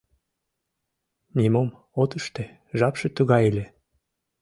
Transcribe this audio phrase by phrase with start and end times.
[1.37, 1.69] Нимом
[2.01, 2.45] от ыште,
[2.77, 3.65] жапше тугай ыле...